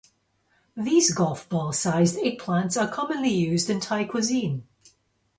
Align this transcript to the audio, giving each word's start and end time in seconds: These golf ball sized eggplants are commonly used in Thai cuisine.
These 0.75 1.13
golf 1.13 1.47
ball 1.47 1.71
sized 1.73 2.17
eggplants 2.17 2.75
are 2.75 2.91
commonly 2.91 3.29
used 3.29 3.69
in 3.69 3.79
Thai 3.79 4.05
cuisine. 4.05 4.63